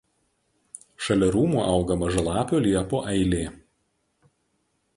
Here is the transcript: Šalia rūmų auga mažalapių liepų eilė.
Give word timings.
Šalia 1.07 1.27
rūmų 1.35 1.59
auga 1.73 1.97
mažalapių 2.05 2.63
liepų 2.69 3.03
eilė. 3.13 3.43